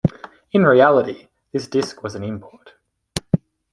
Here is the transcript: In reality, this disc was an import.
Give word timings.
In 0.51 0.63
reality, 0.63 1.27
this 1.51 1.67
disc 1.67 2.01
was 2.01 2.15
an 2.15 2.23
import. 2.23 2.71